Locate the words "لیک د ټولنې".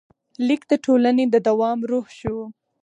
0.47-1.25